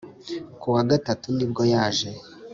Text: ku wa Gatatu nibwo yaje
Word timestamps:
ku 0.59 0.67
wa 0.73 0.81
Gatatu 0.89 1.25
nibwo 1.35 1.63
yaje 1.73 2.09